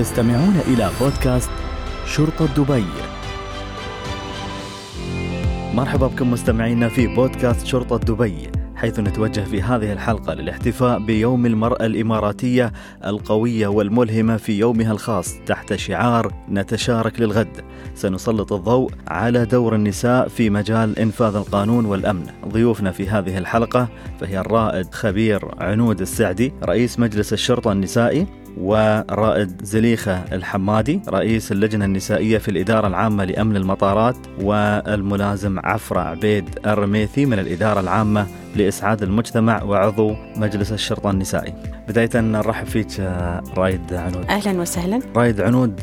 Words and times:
تستمعون 0.00 0.60
إلى 0.66 0.90
بودكاست 1.00 1.50
شرطة 2.06 2.46
دبي. 2.46 2.84
مرحبا 5.74 6.06
بكم 6.06 6.30
مستمعينا 6.30 6.88
في 6.88 7.06
بودكاست 7.06 7.66
شرطة 7.66 7.96
دبي 7.96 8.50
حيث 8.76 9.00
نتوجه 9.00 9.40
في 9.40 9.62
هذه 9.62 9.92
الحلقة 9.92 10.34
للاحتفاء 10.34 10.98
بيوم 10.98 11.46
المرأة 11.46 11.86
الإماراتية 11.86 12.72
القوية 13.06 13.66
والملهمة 13.66 14.36
في 14.36 14.58
يومها 14.58 14.92
الخاص 14.92 15.34
تحت 15.46 15.74
شعار 15.74 16.32
نتشارك 16.50 17.20
للغد. 17.20 17.64
سنسلط 17.94 18.52
الضوء 18.52 18.90
على 19.08 19.44
دور 19.44 19.74
النساء 19.74 20.28
في 20.28 20.50
مجال 20.50 20.98
إنفاذ 20.98 21.36
القانون 21.36 21.84
والأمن. 21.84 22.26
ضيوفنا 22.48 22.90
في 22.90 23.08
هذه 23.08 23.38
الحلقة 23.38 23.88
فهي 24.20 24.40
الرائد 24.40 24.94
خبير 24.94 25.48
عنود 25.58 26.00
السعدي 26.00 26.52
رئيس 26.64 26.98
مجلس 26.98 27.32
الشرطة 27.32 27.72
النسائي 27.72 28.39
ورائد 28.58 29.64
زليخة 29.64 30.24
الحمادي 30.32 31.00
رئيس 31.08 31.52
اللجنة 31.52 31.84
النسائية 31.84 32.38
في 32.38 32.50
الإدارة 32.50 32.86
العامة 32.86 33.24
لأمن 33.24 33.56
المطارات 33.56 34.16
والملازم 34.40 35.58
عفرة 35.58 36.00
عبيد 36.00 36.44
الرميثي 36.66 37.26
من 37.26 37.38
الإدارة 37.38 37.80
العامة 37.80 38.26
لإسعاد 38.56 39.02
المجتمع 39.02 39.62
وعضو 39.62 40.14
مجلس 40.36 40.72
الشرطة 40.72 41.10
النسائي. 41.10 41.54
بداية 41.88 42.10
نرحب 42.14 42.66
فيك 42.66 43.00
رايد 43.56 43.94
عنود. 43.94 44.24
أهلا 44.28 44.60
وسهلا. 44.60 45.00
رايد 45.16 45.40
عنود 45.40 45.80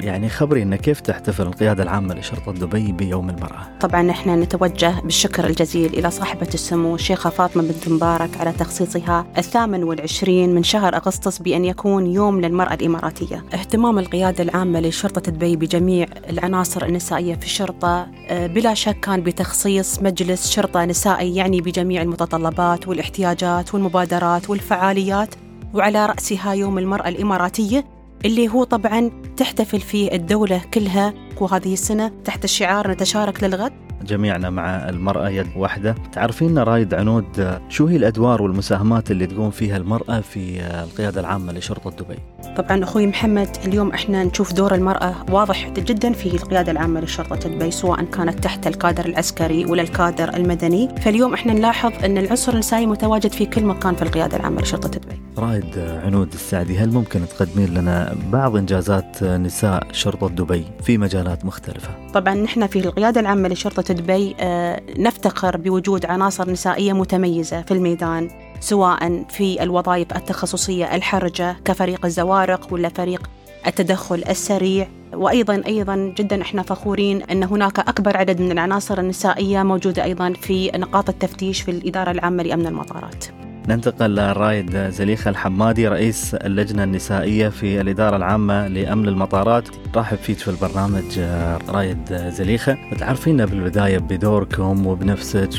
يعني 0.00 0.28
خبري 0.28 0.62
أن 0.62 0.76
كيف 0.76 1.00
تحتفل 1.00 1.42
القيادة 1.42 1.82
العامة 1.82 2.14
لشرطة 2.14 2.52
دبي 2.52 2.92
بيوم 2.92 3.30
المرأة؟ 3.30 3.66
طبعا 3.80 4.10
إحنا 4.10 4.36
نتوجه 4.36 5.00
بالشكر 5.00 5.46
الجزيل 5.46 5.94
إلى 5.94 6.10
صاحبة 6.10 6.48
السمو 6.54 6.94
الشيخة 6.94 7.30
فاطمة 7.30 7.62
بنت 7.62 7.88
مبارك 7.88 8.40
على 8.40 8.52
تخصيصها 8.52 9.26
الثامن 9.38 9.84
والعشرين 9.84 10.54
من 10.54 10.62
شهر 10.62 10.96
أغسطس 10.96 11.38
بأن 11.38 11.64
يكون 11.64 12.06
يوم 12.06 12.40
للمرأة 12.40 12.74
الإماراتية. 12.74 13.44
اهتمام 13.76 13.98
القيادة 13.98 14.44
العامة 14.44 14.80
لشرطة 14.80 15.30
دبي 15.30 15.56
بجميع 15.56 16.06
العناصر 16.28 16.84
النسائية 16.84 17.34
في 17.34 17.44
الشرطة 17.44 18.06
آه، 18.28 18.46
بلا 18.46 18.74
شك 18.74 19.00
كان 19.00 19.22
بتخصيص 19.22 20.02
مجلس 20.02 20.50
شرطة 20.50 20.84
نسائي 20.84 21.36
يعني 21.36 21.60
بجميع 21.60 22.02
المتطلبات 22.02 22.88
والاحتياجات 22.88 23.74
والمبادرات 23.74 24.50
والفعاليات 24.50 25.34
وعلى 25.74 26.06
رأسها 26.06 26.52
يوم 26.52 26.78
المرأة 26.78 27.08
الإماراتية 27.08 27.84
اللي 28.24 28.48
هو 28.48 28.64
طبعا 28.64 29.10
تحتفل 29.36 29.80
فيه 29.80 30.12
الدولة 30.12 30.60
كلها 30.74 31.14
وهذه 31.40 31.72
السنة 31.72 32.08
تحت 32.24 32.46
شعار 32.46 32.90
نتشارك 32.90 33.44
للغد. 33.44 33.85
جميعنا 34.02 34.50
مع 34.50 34.88
المرأة 34.88 35.28
يد 35.28 35.46
واحدة. 35.56 35.94
تعرفين 36.12 36.58
رايد 36.58 36.94
عنود 36.94 37.58
شو 37.68 37.86
هي 37.86 37.96
الأدوار 37.96 38.42
والمساهمات 38.42 39.10
اللي 39.10 39.26
تقوم 39.26 39.50
فيها 39.50 39.76
المرأة 39.76 40.20
في 40.20 40.60
القيادة 40.60 41.20
العامة 41.20 41.52
لشرطة 41.52 41.90
دبي؟ 41.90 42.18
طبعا 42.56 42.84
أخوي 42.84 43.06
محمد 43.06 43.48
اليوم 43.64 43.90
إحنا 43.90 44.24
نشوف 44.24 44.52
دور 44.52 44.74
المرأة 44.74 45.14
واضح 45.30 45.68
جدا 45.68 46.12
في 46.12 46.26
القيادة 46.34 46.72
العامة 46.72 47.00
لشرطة 47.00 47.48
دبي 47.48 47.70
سواء 47.70 48.04
كانت 48.04 48.44
تحت 48.44 48.66
الكادر 48.66 49.06
العسكري 49.06 49.64
ولا 49.64 49.82
الكادر 49.82 50.36
المدني. 50.36 50.88
فاليوم 51.00 51.34
إحنا 51.34 51.52
نلاحظ 51.52 52.04
أن 52.04 52.18
العنصر 52.18 52.52
النسائي 52.52 52.86
متواجد 52.86 53.32
في 53.32 53.46
كل 53.46 53.64
مكان 53.64 53.94
في 53.94 54.02
القيادة 54.02 54.36
العامة 54.36 54.62
لشرطة 54.62 54.88
دبي. 54.88 55.25
رائد 55.38 55.78
عنود 55.78 56.32
السعدي 56.32 56.78
هل 56.78 56.92
ممكن 56.92 57.20
تقدمين 57.28 57.74
لنا 57.74 58.16
بعض 58.32 58.56
إنجازات 58.56 59.22
نساء 59.22 59.92
شرطة 59.92 60.28
دبي 60.28 60.64
في 60.82 60.98
مجالات 60.98 61.44
مختلفة؟ 61.44 61.90
طبعا 62.14 62.34
نحن 62.34 62.66
في 62.66 62.78
القيادة 62.78 63.20
العامة 63.20 63.48
لشرطة 63.48 63.94
دبي 63.94 64.36
آه، 64.40 64.82
نفتخر 64.98 65.56
بوجود 65.56 66.06
عناصر 66.06 66.50
نسائية 66.50 66.92
متميزة 66.92 67.62
في 67.62 67.74
الميدان 67.74 68.30
سواء 68.60 69.24
في 69.28 69.62
الوظائف 69.62 70.16
التخصصية 70.16 70.94
الحرجة 70.94 71.56
كفريق 71.64 72.04
الزوارق 72.04 72.72
ولا 72.72 72.88
فريق 72.88 73.30
التدخل 73.66 74.24
السريع 74.28 74.88
وأيضا 75.14 75.62
أيضا 75.66 75.96
جدا 76.18 76.42
إحنا 76.42 76.62
فخورين 76.62 77.22
أن 77.22 77.42
هناك 77.42 77.78
أكبر 77.78 78.16
عدد 78.16 78.40
من 78.40 78.52
العناصر 78.52 79.00
النسائية 79.00 79.62
موجودة 79.62 80.04
أيضا 80.04 80.32
في 80.32 80.70
نقاط 80.74 81.08
التفتيش 81.08 81.62
في 81.62 81.70
الإدارة 81.70 82.10
العامة 82.10 82.42
لأمن 82.42 82.66
المطارات. 82.66 83.45
ننتقل 83.68 84.10
للرائد 84.10 84.90
زليخة 84.90 85.28
الحمادي 85.28 85.88
رئيس 85.88 86.34
اللجنة 86.34 86.84
النسائية 86.84 87.48
في 87.48 87.80
الإدارة 87.80 88.16
العامة 88.16 88.68
لأمن 88.68 89.08
المطارات. 89.08 89.68
رحب 89.96 90.16
فيك 90.16 90.38
في 90.38 90.48
البرنامج 90.48 91.20
رايد 91.68 91.98
زليخة 92.12 92.76
تعرفينا 92.98 93.44
بالبداية 93.44 93.98
بدوركم 93.98 94.86
وبنفسك 94.86 95.50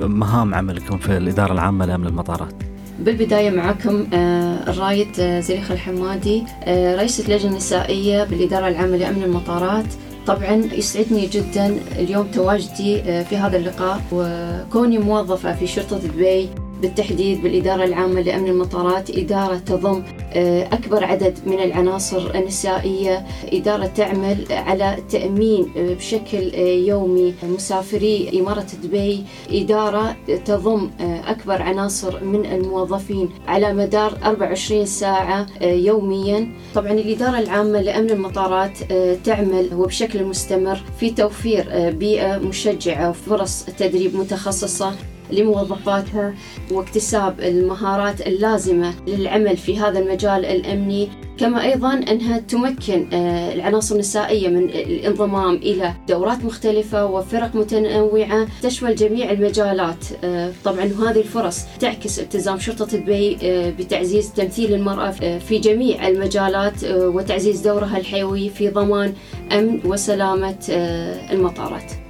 وبمهام 0.00 0.54
عملكم 0.54 0.98
في 0.98 1.16
الإدارة 1.16 1.52
العامة 1.52 1.86
لأمن 1.86 2.06
المطارات. 2.06 2.54
بالبداية 2.98 3.50
معكم 3.50 4.06
الرايد 4.68 5.20
زليخة 5.20 5.72
الحمادي 5.74 6.44
رئيس 6.68 7.20
اللجنة 7.20 7.50
النسائية 7.50 8.24
بالإدارة 8.24 8.68
العامة 8.68 8.96
لأمن 8.96 9.22
المطارات. 9.22 9.86
طبعا 10.26 10.54
يسعدني 10.72 11.26
جدا 11.26 11.76
اليوم 11.98 12.26
تواجدي 12.26 13.02
في 13.24 13.36
هذا 13.36 13.56
اللقاء 13.56 14.00
وكوني 14.12 14.98
موظفة 14.98 15.54
في 15.54 15.66
شرطة 15.66 15.98
دبي. 15.98 16.48
بالتحديد 16.82 17.42
بالإدارة 17.42 17.84
العامة 17.84 18.20
لأمن 18.20 18.48
المطارات. 18.48 19.10
إدارة 19.10 19.56
تضم 19.58 20.02
آه، 20.32 20.62
أكبر 20.72 21.04
عدد 21.04 21.38
من 21.46 21.60
العناصر 21.60 22.30
النسائية. 22.34 23.26
إدارة 23.52 23.86
تعمل 23.86 24.36
على 24.50 24.96
تأمين 25.10 25.72
آه، 25.76 25.94
بشكل 25.94 26.50
آه، 26.54 26.58
يومي. 26.58 27.34
مسافري 27.42 28.40
إمارة 28.40 28.66
دبي. 28.82 29.24
إدارة 29.50 30.16
تضم 30.44 30.90
أكبر 31.00 31.62
عناصر 31.62 32.24
من 32.24 32.46
الموظفين 32.46 33.28
على 33.48 33.72
مدار 33.72 34.18
24 34.24 34.86
ساعة 34.86 35.46
يوميا. 35.62 36.52
طبعا 36.74 36.92
الإدارة 36.92 37.38
العامة 37.38 37.80
لأمن 37.80 38.10
المطارات 38.10 38.78
تعمل 39.24 39.68
وبشكل 39.74 40.24
مستمر 40.24 40.80
في 41.00 41.10
توفير 41.10 41.90
بيئة 41.90 42.38
مشجعة 42.38 43.10
وفرص 43.10 43.64
تدريب 43.78 44.16
متخصصة. 44.16 44.92
لموظفاتها 45.32 46.34
واكتساب 46.70 47.40
المهارات 47.40 48.20
اللازمة 48.26 48.94
للعمل 49.06 49.56
في 49.56 49.78
هذا 49.78 49.98
المجال 49.98 50.44
الأمني 50.44 51.08
كما 51.38 51.62
أيضا 51.62 51.92
أنها 51.92 52.38
تمكن 52.38 53.08
آه، 53.12 53.52
العناصر 53.52 53.94
النسائية 53.94 54.48
من 54.48 54.64
الانضمام 54.64 55.54
إلى 55.54 55.94
دورات 56.08 56.44
مختلفة 56.44 57.06
وفرق 57.06 57.54
متنوعة 57.54 58.46
تشمل 58.62 58.94
جميع 58.94 59.30
المجالات. 59.30 60.04
آه، 60.24 60.52
طبعا 60.64 60.84
هذه 60.84 61.18
الفرص 61.18 61.60
تعكس 61.80 62.18
التزام 62.18 62.58
شرطة 62.58 62.96
دبي 62.98 63.38
آه، 63.42 63.70
بتعزيز 63.70 64.32
تمثيل 64.32 64.74
المرأة 64.74 65.10
في 65.38 65.58
جميع 65.58 66.08
المجالات 66.08 66.84
وتعزيز 66.84 67.60
دورها 67.60 67.98
الحيوي 67.98 68.48
في 68.48 68.68
ضمان 68.68 69.14
أمن 69.52 69.80
وسلامة 69.84 70.58
المطارات. 71.32 72.01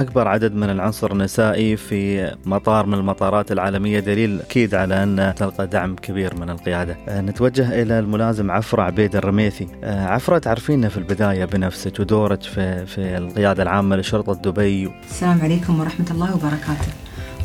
أكبر 0.00 0.28
عدد 0.28 0.54
من 0.54 0.70
العنصر 0.70 1.12
النسائي 1.12 1.76
في 1.76 2.30
مطار 2.46 2.86
من 2.86 2.94
المطارات 2.94 3.52
العالمية 3.52 4.00
دليل 4.00 4.40
أكيد 4.40 4.74
على 4.74 5.02
أن 5.02 5.34
تلقى 5.36 5.66
دعم 5.66 5.96
كبير 5.96 6.34
من 6.34 6.50
القيادة. 6.50 6.96
آه، 7.08 7.20
نتوجه 7.20 7.82
إلى 7.82 7.98
الملازم 7.98 8.50
عفرة 8.50 8.82
عبيد 8.82 9.16
الرميثي. 9.16 9.68
آه، 9.84 10.06
عفرة 10.06 10.38
تعرفينا 10.38 10.88
في 10.88 10.96
البداية 10.96 11.44
بنفسك 11.44 12.00
ودورك 12.00 12.42
في, 12.42 12.86
في 12.86 13.16
القيادة 13.18 13.62
العامة 13.62 13.96
لشرطة 13.96 14.34
دبي. 14.34 14.90
السلام 15.10 15.40
عليكم 15.40 15.80
ورحمة 15.80 16.06
الله 16.10 16.34
وبركاته. 16.34 16.92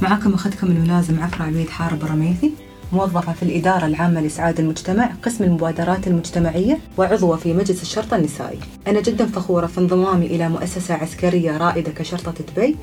معكم 0.02 0.34
أخذكم 0.34 0.68
الملازم 0.68 1.24
عفرة 1.24 1.44
عبيد 1.46 1.70
حارب 1.70 2.04
الرميثي. 2.04 2.52
موظفة 2.94 3.34
في 3.34 3.44
الإدارة 3.44 3.86
العامة 3.86 4.22
لإسعاد 4.22 4.60
المجتمع 4.60 5.12
قسم 5.24 5.44
المبادرات 5.44 6.08
المجتمعية 6.08 6.78
وعضوة 6.98 7.38
في 7.38 7.54
مجلس 7.54 7.82
الشرطة 7.82 8.18
النسائي. 8.18 8.60
أنا 8.88 9.02
جدا 9.02 9.26
فخورة 9.26 9.66
في 9.66 9.78
انضمامي 9.78 10.26
إلى 10.26 10.50
مؤسسة 10.50 10.94
عسكرية 10.94 11.58
رائدة 11.58 11.92
كشرطة 11.92 12.34
دبي 12.56 12.76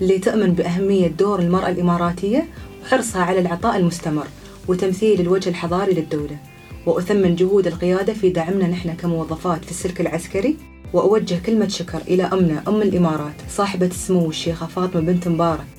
اللي 0.00 0.18
تؤمن 0.18 0.52
بأهمية 0.52 1.08
دور 1.08 1.40
المرأة 1.40 1.68
الإماراتية 1.68 2.46
وحرصها 2.82 3.22
على 3.22 3.40
العطاء 3.40 3.76
المستمر 3.76 4.26
وتمثيل 4.68 5.20
الوجه 5.20 5.48
الحضاري 5.48 5.92
للدولة. 5.92 6.36
وأثمن 6.86 7.36
جهود 7.36 7.66
القيادة 7.66 8.12
في 8.12 8.30
دعمنا 8.30 8.66
نحن 8.66 8.92
كموظفات 8.92 9.64
في 9.64 9.70
السلك 9.70 10.00
العسكري 10.00 10.56
وأوجه 10.92 11.38
كلمة 11.46 11.68
شكر 11.68 11.98
إلى 12.08 12.22
أمنا 12.22 12.62
أم 12.68 12.82
الإمارات 12.82 13.34
صاحبة 13.50 13.86
السمو 13.86 14.28
الشيخة 14.28 14.66
فاطمة 14.66 15.00
بنت 15.00 15.28
مبارك. 15.28 15.75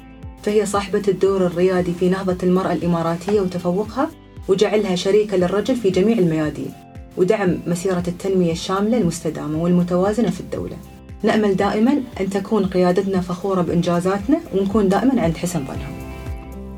فهي 0.48 0.66
صاحبة 0.66 1.02
الدور 1.08 1.46
الريادي 1.46 1.94
في 2.00 2.10
نهضة 2.10 2.38
المرأة 2.44 2.74
الإماراتية 2.74 3.42
وتفوقها 3.42 4.10
وجعلها 4.48 4.96
شريكة 4.96 5.38
للرجل 5.38 5.76
في 5.76 5.90
جميع 5.90 6.18
الميادين 6.18 6.74
ودعم 7.18 7.58
مسيرة 7.68 8.04
التنمية 8.08 8.52
الشاملة 8.52 8.98
المستدامة 8.98 9.64
والمتوازنة 9.64 10.30
في 10.30 10.40
الدولة. 10.40 10.78
نأمل 11.24 11.56
دائما 11.56 12.02
أن 12.22 12.30
تكون 12.30 12.66
قيادتنا 12.66 13.22
فخورة 13.22 13.62
بإنجازاتنا 13.62 14.40
ونكون 14.54 14.90
دائما 14.90 15.22
عند 15.22 15.38
حسن 15.38 15.66
ظنهم 15.66 15.97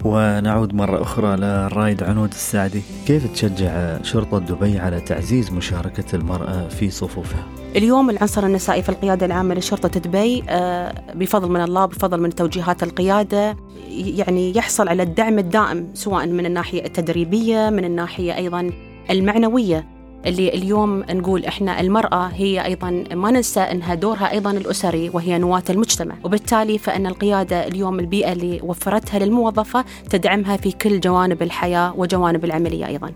ونعود 0.06 0.76
مرة 0.76 1.02
أخرى 1.02 1.36
للرايد 1.36 2.04
عنود 2.04 2.30
السعدي 2.30 2.82
كيف 3.08 3.34
تشجع 3.34 4.02
شرطة 4.02 4.40
دبي 4.40 4.80
على 4.80 5.02
تعزيز 5.02 5.52
مشاركة 5.52 6.16
المرأة 6.16 6.68
في 6.68 6.90
صفوفها؟ 6.90 7.44
اليوم 7.76 8.10
العنصر 8.10 8.46
النسائي 8.46 8.82
في 8.82 8.90
القيادة 8.90 9.26
العامة 9.26 9.56
لشرطة 9.56 10.00
دبي 10.00 10.44
آه، 10.50 10.94
بفضل 11.16 11.52
من 11.52 11.62
الله 11.62 11.86
بفضل 11.86 12.22
من 12.22 12.36
توجيهات 12.36 12.84
القيادة 12.84 13.58
يعني 13.90 14.58
يحصل 14.58 14.88
على 14.88 15.04
الدعم 15.04 15.40
الدائم 15.40 15.88
سواء 15.94 16.28
من 16.28 16.46
الناحية 16.46 16.86
التدريبية 16.86 17.70
من 17.70 17.86
الناحية 17.86 18.36
أيضا 18.36 18.72
المعنوية 19.10 19.99
اللي 20.26 20.50
اليوم 20.50 21.00
نقول 21.00 21.46
إحنا 21.46 21.82
المرأة 21.82 22.28
هي 22.28 22.66
أيضا 22.66 23.04
ما 23.14 23.32
ننسى 23.32 23.60
إنها 23.60 23.96
دورها 23.96 24.32
أيضا 24.32 24.52
الأسري 24.52 25.10
وهي 25.10 25.38
نواة 25.38 25.64
المجتمع، 25.70 26.16
وبالتالي 26.24 26.78
فإن 26.78 27.08
القيادة 27.08 27.68
اليوم 27.68 28.00
البيئة 28.00 28.32
اللي 28.32 28.60
وفرتها 28.64 29.20
للموظفة 29.20 29.86
تدعمها 30.10 30.58
في 30.58 30.72
كل 30.72 31.00
جوانب 31.00 31.42
الحياة 31.42 31.94
وجوانب 31.98 32.46
العملية 32.46 32.88
أيضا. 32.88 33.12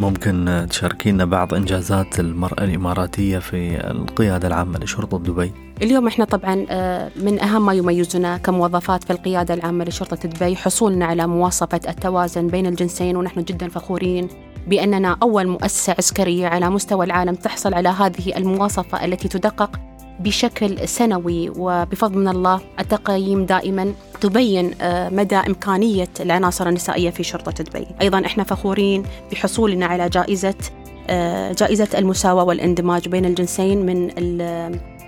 ممكن 0.00 0.66
تشاركينا 0.70 1.24
بعض 1.24 1.54
إنجازات 1.54 2.20
المرأة 2.20 2.64
الإماراتية 2.64 3.38
في 3.38 3.90
القيادة 3.90 4.48
العامة 4.48 4.78
لشرطة 4.78 5.18
دبي؟ 5.18 5.52
اليوم 5.82 6.06
إحنا 6.06 6.24
طبعا 6.24 6.66
آه، 6.70 7.10
من 7.16 7.40
أهم 7.40 7.66
ما 7.66 7.72
يميزنا 7.72 8.36
كموظفات 8.36 9.04
في 9.04 9.12
القيادة 9.12 9.54
العامة 9.54 9.84
لشرطة 9.84 10.28
دبي 10.28 10.56
حصولنا 10.56 11.06
على 11.06 11.26
مواصفة 11.26 11.80
التوازن 11.88 12.46
بين 12.46 12.66
الجنسين 12.66 13.16
ونحن 13.16 13.42
جدا 13.42 13.68
فخورين 13.68 14.28
بأننا 14.68 15.16
أول 15.22 15.46
مؤسسة 15.46 15.94
عسكرية 15.98 16.46
على 16.46 16.70
مستوى 16.70 17.06
العالم 17.06 17.34
تحصل 17.34 17.74
على 17.74 17.88
هذه 17.88 18.36
المواصفة 18.36 19.04
التي 19.04 19.28
تدقق 19.28 19.70
بشكل 20.20 20.88
سنوي 20.88 21.50
وبفضل 21.56 22.18
من 22.18 22.28
الله 22.28 22.60
التقييم 22.80 23.46
دائما 23.46 23.92
تبين 24.20 24.74
آه، 24.80 25.08
مدى 25.08 25.36
إمكانية 25.36 26.08
العناصر 26.20 26.68
النسائية 26.68 27.10
في 27.10 27.22
شرطة 27.22 27.64
دبي 27.64 27.86
أيضا 28.00 28.26
إحنا 28.26 28.44
فخورين 28.44 29.02
بحصولنا 29.32 29.86
على 29.86 30.08
جائزة 30.08 30.54
آه، 31.10 31.52
جائزة 31.52 31.88
المساواة 31.98 32.44
والاندماج 32.44 33.08
بين 33.08 33.24
الجنسين 33.24 33.86
من 33.86 34.06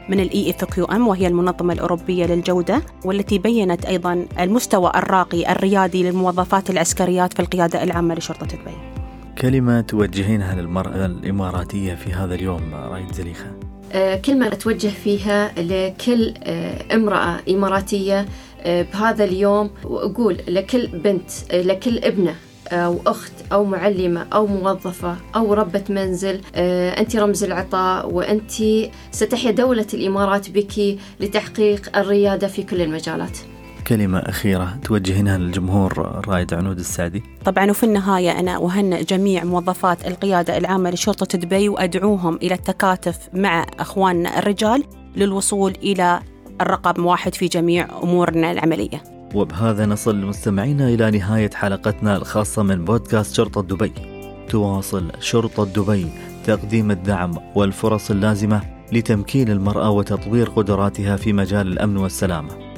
من 0.08 0.20
ال 0.20 0.50
EFQM 0.50 1.08
وهي 1.08 1.26
المنظمة 1.26 1.72
الأوروبية 1.72 2.26
للجودة 2.26 2.82
والتي 3.04 3.38
بينت 3.38 3.84
أيضا 3.84 4.26
المستوى 4.40 4.92
الراقي 4.94 5.52
الريادي 5.52 6.02
للموظفات 6.02 6.70
العسكريات 6.70 7.32
في 7.32 7.40
القيادة 7.40 7.82
العامة 7.82 8.14
لشرطة 8.14 8.46
دبي. 8.46 8.89
كلمة 9.40 9.80
توجهينها 9.80 10.54
للمرأة 10.54 11.06
الإماراتية 11.06 11.94
في 11.94 12.12
هذا 12.12 12.34
اليوم 12.34 12.74
رايد 12.74 13.12
زليخة. 13.12 13.46
آه، 13.92 14.16
كلمة 14.16 14.46
أتوجه 14.46 14.88
فيها 14.88 15.52
لكل 15.58 16.34
آه، 16.42 16.94
امرأة 16.94 17.40
إماراتية 17.50 18.26
آه، 18.60 18.82
بهذا 18.82 19.24
اليوم 19.24 19.70
وأقول 19.84 20.36
لكل 20.48 20.86
بنت 20.86 21.30
لكل 21.52 21.98
ابنة 21.98 22.34
أو 22.72 23.00
أخت 23.06 23.32
أو 23.52 23.64
معلمة 23.64 24.26
أو 24.32 24.46
موظفة 24.46 25.16
أو 25.36 25.54
ربة 25.54 25.84
منزل 25.88 26.40
أنت 26.54 27.16
رمز 27.16 27.44
العطاء 27.44 28.10
وأنت 28.12 28.52
ستحيا 29.10 29.50
دولة 29.50 29.86
الإمارات 29.94 30.50
بك 30.50 30.98
لتحقيق 31.20 31.96
الريادة 31.98 32.46
في 32.48 32.62
كل 32.62 32.80
المجالات 32.82 33.38
كلمة 33.90 34.18
أخيرة 34.18 34.78
توجهينها 34.84 35.38
للجمهور 35.38 36.22
رائد 36.28 36.54
عنود 36.54 36.78
السعدي. 36.78 37.22
طبعا 37.44 37.70
وفي 37.70 37.84
النهاية 37.84 38.40
أنا 38.40 38.56
أهنئ 38.56 39.04
جميع 39.04 39.44
موظفات 39.44 40.06
القيادة 40.06 40.58
العامة 40.58 40.90
لشرطة 40.90 41.38
دبي 41.38 41.68
وأدعوهم 41.68 42.36
إلى 42.36 42.54
التكاتف 42.54 43.18
مع 43.34 43.66
أخواننا 43.78 44.38
الرجال 44.38 44.84
للوصول 45.16 45.72
إلى 45.82 46.20
الرقم 46.60 47.06
واحد 47.06 47.34
في 47.34 47.46
جميع 47.46 47.88
أمورنا 48.02 48.52
العملية. 48.52 49.02
وبهذا 49.34 49.86
نصل 49.86 50.16
مستمعينا 50.16 50.88
إلى 50.88 51.10
نهاية 51.10 51.50
حلقتنا 51.54 52.16
الخاصة 52.16 52.62
من 52.62 52.84
بودكاست 52.84 53.34
شرطة 53.34 53.62
دبي. 53.62 53.92
تواصل 54.48 55.12
شرطة 55.20 55.64
دبي 55.64 56.06
تقديم 56.46 56.90
الدعم 56.90 57.34
والفرص 57.54 58.10
اللازمة 58.10 58.60
لتمكين 58.92 59.48
المرأة 59.48 59.90
وتطوير 59.90 60.48
قدراتها 60.48 61.16
في 61.16 61.32
مجال 61.32 61.66
الأمن 61.66 61.96
والسلامة. 61.96 62.69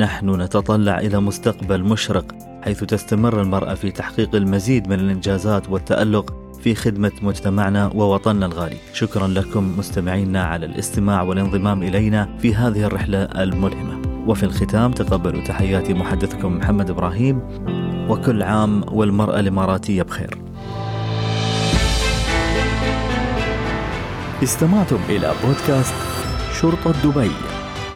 نحن 0.00 0.40
نتطلع 0.40 0.98
إلى 0.98 1.20
مستقبل 1.20 1.82
مشرق 1.82 2.24
حيث 2.62 2.84
تستمر 2.84 3.42
المرأة 3.42 3.74
في 3.74 3.90
تحقيق 3.90 4.34
المزيد 4.34 4.88
من 4.88 5.00
الإنجازات 5.00 5.68
والتألق 5.68 6.34
في 6.62 6.74
خدمة 6.74 7.12
مجتمعنا 7.22 7.90
ووطننا 7.94 8.46
الغالي. 8.46 8.76
شكرا 8.92 9.28
لكم 9.28 9.78
مستمعينا 9.78 10.44
على 10.44 10.66
الاستماع 10.66 11.22
والانضمام 11.22 11.82
إلينا 11.82 12.38
في 12.38 12.54
هذه 12.54 12.84
الرحلة 12.84 13.22
الملهمة. 13.22 14.26
وفي 14.26 14.42
الختام 14.42 14.92
تقبلوا 14.92 15.44
تحياتي 15.44 15.94
محدثكم 15.94 16.56
محمد 16.56 16.90
إبراهيم 16.90 17.40
وكل 18.08 18.42
عام 18.42 18.84
والمرأة 18.92 19.40
الإماراتية 19.40 20.02
بخير. 20.02 20.38
استمعتم 24.42 24.98
إلى 25.08 25.32
بودكاست 25.44 25.94
شرطة 26.60 26.92
دبي 27.04 27.30